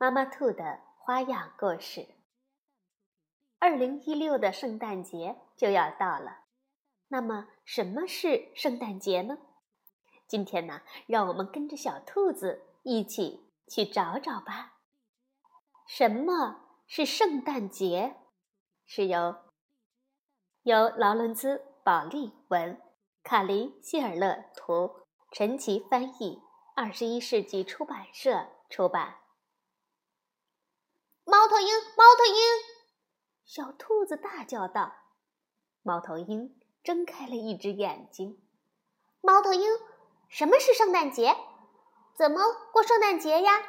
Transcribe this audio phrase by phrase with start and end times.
[0.00, 2.06] 妈妈兔的花样故事。
[3.58, 6.44] 二零一六的圣诞节就要到了，
[7.08, 9.38] 那么什么是圣诞节呢？
[10.28, 14.74] 今天呢，让我们跟着小兔子一起去找找吧。
[15.88, 18.14] 什么是圣诞节？
[18.86, 19.34] 是由
[20.62, 22.80] 由劳伦兹·保利文、
[23.24, 25.00] 卡琳·希尔勒图、
[25.32, 26.40] 陈奇翻译。
[26.76, 29.16] 二十一世纪出版社出版。
[31.30, 32.42] 猫头鹰，猫头鹰！
[33.44, 34.94] 小兔子大叫道。
[35.82, 38.42] 猫头鹰睁开了一只眼睛。
[39.20, 39.70] 猫头鹰，
[40.30, 41.36] 什么是圣诞节？
[42.14, 42.40] 怎么
[42.72, 43.62] 过圣诞节呀？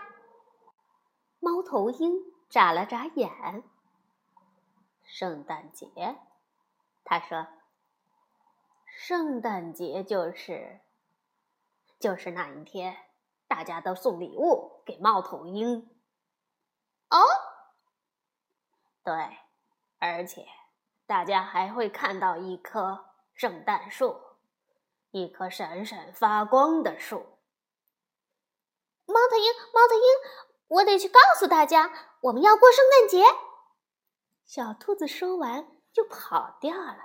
[1.42, 3.62] 猫头鹰眨了眨眼。
[5.04, 6.18] 圣诞节，
[7.04, 7.46] 他说
[8.88, 10.80] ：“圣诞节就是。”
[12.00, 12.96] 就是那一天，
[13.50, 15.94] 大家都送礼物给猫头鹰。
[17.10, 17.18] 哦，
[19.10, 19.40] 对，
[19.98, 20.46] 而且
[21.08, 24.16] 大家还会看到一棵圣诞树，
[25.10, 27.18] 一棵闪闪发光的树。
[29.08, 30.04] 猫头鹰，猫头鹰，
[30.68, 33.24] 我得去告诉大家，我们要过圣诞节。
[34.46, 37.00] 小兔子说完就跑掉了。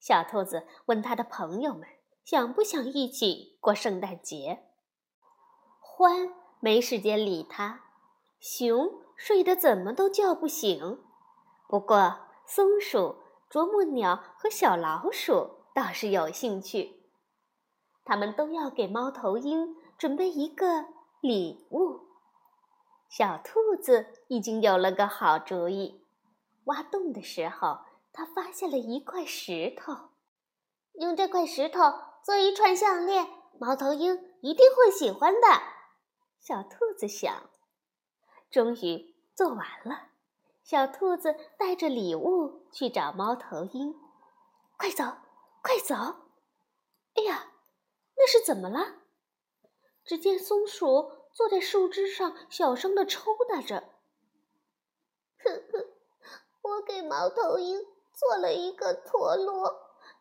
[0.00, 1.86] 小兔子问他的朋友们。
[2.24, 4.64] 想不想一起过圣诞节？
[5.82, 7.82] 獾没时间理他，
[8.40, 11.02] 熊睡得怎么都叫不醒。
[11.68, 13.16] 不过，松鼠、
[13.48, 17.02] 啄木鸟和小老鼠倒是有兴趣。
[18.04, 20.86] 他们都要给猫头鹰准备一个
[21.20, 22.00] 礼物。
[23.08, 26.04] 小兔子已经有了个好主意。
[26.64, 27.78] 挖洞的时候，
[28.12, 29.94] 他发现了一块石头。
[30.94, 31.80] 用这块石头。
[32.24, 35.40] 做一串项链，猫头鹰一定会喜欢的。
[36.40, 37.50] 小兔子想，
[38.54, 40.10] 终于做完了。
[40.62, 43.98] 小兔子带着礼物去找猫头鹰。
[44.76, 45.02] 快走，
[45.60, 45.96] 快走！
[47.16, 47.50] 哎呀，
[48.16, 49.00] 那是怎么了？
[50.04, 53.80] 只见松鼠坐在树枝上，小声的抽打着。
[55.40, 55.88] 呵呵，
[56.62, 59.80] 我给猫头鹰做了一个陀螺。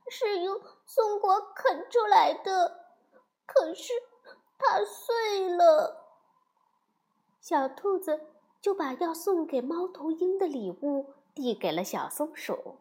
[0.10, 2.88] 是用松果啃出来的，
[3.46, 3.94] 可是
[4.58, 6.03] 它碎了。
[7.44, 8.22] 小兔子
[8.62, 12.80] 就把要送给猫头鹰的礼物递给了小松鼠，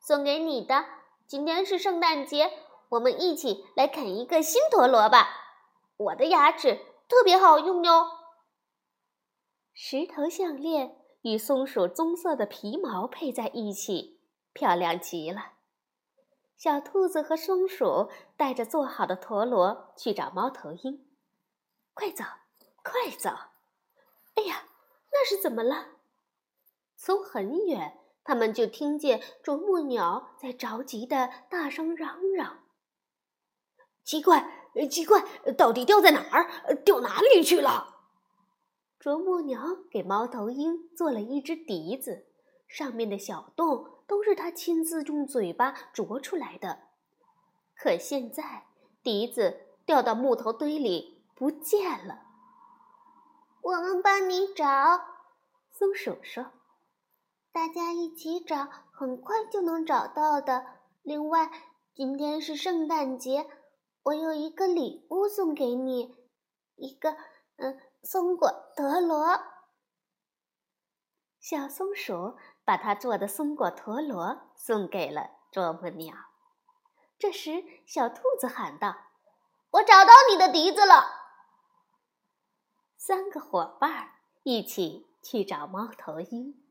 [0.00, 0.84] 送给你的。
[1.28, 2.50] 今天是圣诞节，
[2.88, 5.28] 我们一起来啃一个新陀螺吧。
[5.98, 8.08] 我的牙齿特别好用哟。
[9.72, 14.20] 石头项链与松鼠棕色的皮毛配在一起，
[14.52, 15.52] 漂亮极了。
[16.56, 21.06] 小兔子和松鼠带着做好的陀螺去找猫头鹰。
[21.94, 22.24] 快走，
[22.82, 23.30] 快走！
[24.40, 24.68] 哎呀，
[25.12, 25.88] 那是怎么了？
[26.96, 32.60] 从很远，他们就听见啄木鸟在着急的大声嚷嚷
[34.02, 35.22] ：“奇怪，奇怪，
[35.58, 36.74] 到底掉在哪儿？
[36.84, 37.98] 掉哪里去了？”
[38.98, 42.26] 啄木鸟给猫头鹰做了一只笛子，
[42.66, 43.98] 上面的小洞。
[44.06, 46.80] 都是他亲自用嘴巴啄出来的，
[47.76, 48.64] 可现在
[49.04, 52.29] 笛子掉到木头堆里不见了。
[53.62, 54.66] 我们帮你找，
[55.70, 56.52] 松鼠说
[57.52, 60.66] ：“大家一起找，很快就能找到的。
[61.02, 61.50] 另外，
[61.94, 63.48] 今天是圣诞节，
[64.02, 66.16] 我有一个礼物送给你，
[66.76, 67.16] 一个
[67.56, 69.40] 嗯松果陀螺。”
[71.40, 72.36] 小松鼠。
[72.62, 76.14] 把它做的松果陀螺送给了啄木鸟。
[77.18, 78.94] 这时，小兔子喊道
[79.72, 81.02] ：“我找到你的笛子了！”
[83.02, 84.10] 三个伙伴
[84.42, 86.62] 一起去找猫头鹰。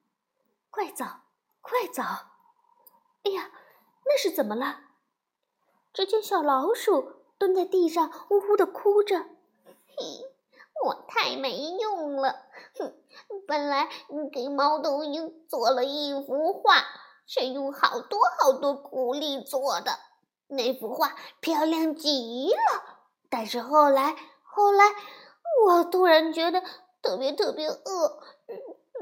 [0.69, 1.03] 快走，
[1.59, 2.03] 快走！
[3.23, 3.49] 哎呀，
[4.05, 4.81] 那是怎么了？
[5.91, 9.17] 只见小老鼠蹲在地上，呜呜的哭着。
[9.17, 10.29] 嘿。
[10.85, 12.43] 我太没用了，
[12.77, 12.93] 哼！
[13.47, 13.89] 本来
[14.31, 16.75] 给猫头鹰做了一幅画，
[17.25, 19.99] 是用好多好多苦力做的，
[20.47, 22.99] 那幅画漂亮极了。
[23.29, 24.85] 但是后来，后来，
[25.65, 26.61] 我突然觉得
[27.01, 28.21] 特别特别饿，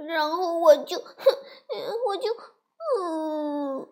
[0.07, 2.31] 然后我就，我就，
[3.01, 3.87] 嗯。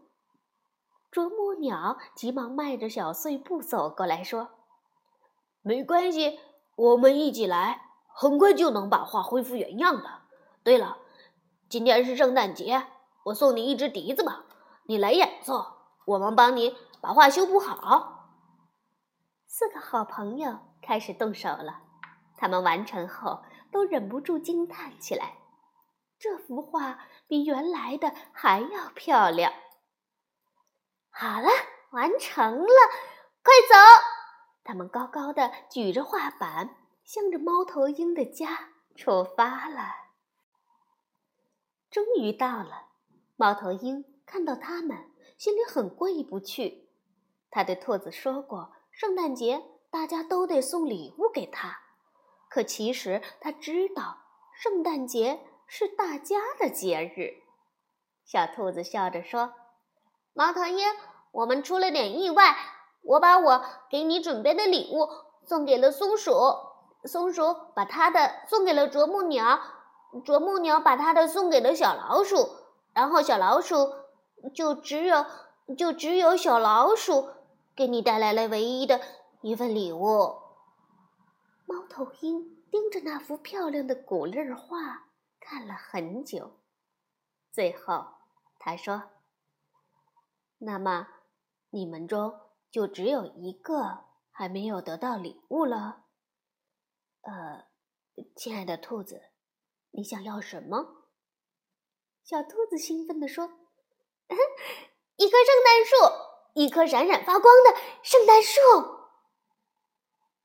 [1.11, 4.49] 啄木鸟急忙迈着小碎步走过来，说
[5.63, 6.39] ：“没关系，
[6.75, 7.83] 我们一起来，
[8.13, 10.23] 很快就能把画恢复原样的。
[10.61, 10.97] 对了，
[11.69, 12.87] 今天是圣诞节，
[13.23, 14.43] 我送你一只笛子吧，
[14.87, 15.65] 你来演奏，
[16.05, 18.27] 我们帮你把画修补好。”
[19.47, 21.83] 四个好朋友开始动手了，
[22.37, 25.37] 他们完成后都忍不住惊叹起来
[26.19, 29.53] ：“这幅画比原来的还要漂亮。”
[31.09, 31.47] 好了，
[31.91, 32.67] 完成了，
[33.41, 33.75] 快走！
[34.63, 39.81] 他们高高的举着画板，向着猫头鹰的家出发了。
[41.89, 42.87] 终于到了，
[43.37, 46.89] 猫头鹰看到他们，心里很过意不去。
[47.49, 51.84] 他对兔子说过，圣诞节大家都得送礼物给他。
[52.49, 54.17] 可其实他知道，
[54.53, 57.43] 圣诞节是大家的节日。
[58.25, 59.53] 小兔子笑着说。
[60.33, 60.85] 猫头鹰，
[61.31, 62.55] 我们出了点意外。
[63.03, 65.07] 我把我给你准备的礼物
[65.47, 66.31] 送给了松鼠，
[67.03, 69.59] 松鼠把它的送给了啄木鸟，
[70.25, 72.49] 啄木鸟把它的送给了小老鼠，
[72.93, 73.93] 然后小老鼠
[74.55, 75.25] 就只有
[75.77, 77.29] 就只有小老鼠
[77.75, 78.99] 给你带来了唯一的
[79.41, 80.35] 一份礼物。
[81.65, 85.09] 猫头鹰盯着那幅漂亮的古丽画
[85.39, 86.59] 看了很久，
[87.51, 88.05] 最后
[88.59, 89.11] 他说。
[90.59, 91.07] 那么，
[91.71, 92.39] 你们中
[92.71, 96.05] 就只有一个还没有得到礼物了。
[97.21, 97.67] 呃，
[98.35, 99.21] 亲爱的兔子，
[99.91, 101.07] 你想要什么？
[102.23, 103.45] 小兔子兴奋地说
[105.17, 105.95] ：“一棵圣诞树，
[106.53, 108.61] 一棵闪闪发光的圣诞树。”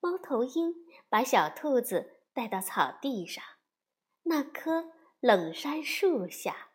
[0.01, 0.75] 猫头鹰
[1.11, 3.45] 把小兔子带到草地上，
[4.23, 6.69] 那棵冷杉树下。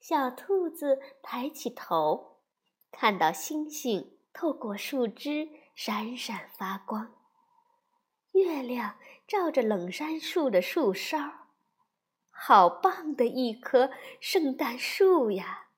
[0.00, 2.40] 小兔子抬起头，
[2.90, 7.14] 看到星星透过树枝闪闪发光，
[8.32, 8.98] 月亮
[9.28, 11.48] 照着冷杉树的树梢，
[12.30, 13.90] 好棒的一棵
[14.20, 15.68] 圣诞树呀！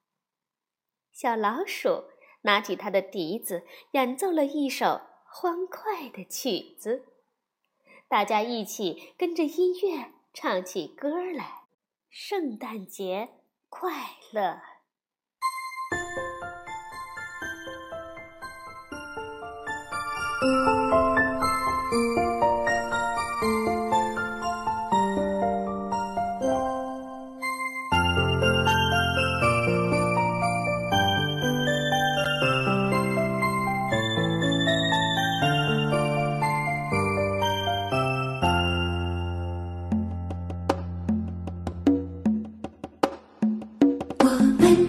[1.10, 2.04] 小老鼠
[2.42, 5.00] 拿起它的笛子，演奏了一首
[5.30, 7.04] 欢快的曲子，
[8.08, 11.64] 大家一起跟着音乐唱起歌来。
[12.10, 13.28] 圣诞节。
[13.68, 13.92] 快
[14.32, 14.62] 乐。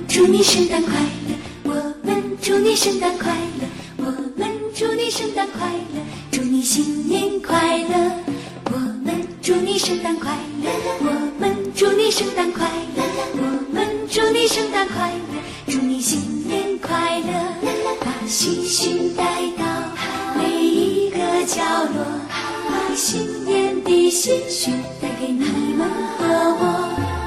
[0.09, 0.91] 祝你圣诞快
[1.27, 1.35] 乐，
[1.65, 1.71] 我
[2.03, 3.67] 们祝你圣诞快乐，
[3.97, 6.01] 我们祝你圣诞快乐，
[6.31, 8.11] 祝你新年快乐，
[8.71, 10.71] 我们祝你圣诞快乐，
[11.01, 12.67] 我们祝你圣诞快
[12.97, 13.03] 乐，
[13.33, 17.31] 我们祝你圣诞快乐，祝你新年快乐，
[18.01, 19.23] 把星星带
[19.59, 19.63] 到
[20.35, 21.61] 每一个角
[21.93, 22.03] 落，
[22.67, 25.45] 把新年的喜讯带给你
[25.77, 26.63] 们和我，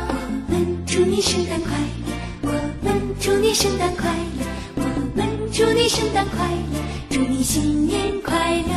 [0.09, 2.02] 我们祝你圣诞快乐。
[3.55, 4.83] 圣诞快乐，我
[5.15, 6.81] 们祝你圣诞快乐，
[7.11, 8.73] 祝你新年快乐，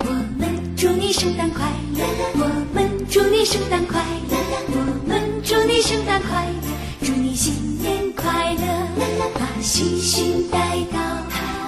[0.00, 0.06] 我
[0.38, 4.00] 们祝你圣诞快乐，我们祝你圣诞快
[4.30, 4.36] 乐，
[4.70, 8.88] 我们祝你圣诞快乐，祝你新年快乐，
[9.34, 10.58] 把星星带
[10.90, 10.98] 到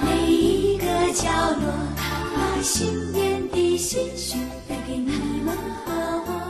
[0.03, 1.29] 每一个角
[1.61, 5.11] 落，把新年的喜讯带给你
[5.45, 5.55] 们
[5.85, 5.93] 和
[6.25, 6.40] 我。